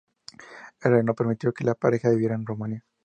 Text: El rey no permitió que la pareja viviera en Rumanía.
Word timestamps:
El 0.81 0.93
rey 0.93 1.03
no 1.03 1.13
permitió 1.13 1.53
que 1.53 1.63
la 1.63 1.75
pareja 1.75 2.09
viviera 2.09 2.33
en 2.33 2.43
Rumanía. 2.47 2.83